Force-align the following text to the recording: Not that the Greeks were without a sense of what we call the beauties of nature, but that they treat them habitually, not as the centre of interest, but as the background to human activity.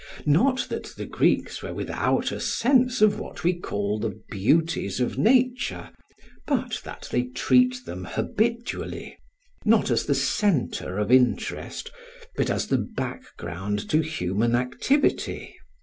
Not 0.25 0.65
that 0.69 0.95
the 0.97 1.05
Greeks 1.05 1.61
were 1.61 1.75
without 1.75 2.31
a 2.31 2.39
sense 2.39 3.03
of 3.03 3.19
what 3.19 3.43
we 3.43 3.53
call 3.53 3.99
the 3.99 4.19
beauties 4.31 4.99
of 4.99 5.19
nature, 5.19 5.91
but 6.47 6.81
that 6.83 7.07
they 7.11 7.25
treat 7.25 7.85
them 7.85 8.05
habitually, 8.05 9.15
not 9.63 9.91
as 9.91 10.07
the 10.07 10.15
centre 10.15 10.97
of 10.97 11.11
interest, 11.11 11.91
but 12.35 12.49
as 12.49 12.65
the 12.65 12.79
background 12.79 13.87
to 13.91 14.01
human 14.01 14.55
activity. 14.55 15.55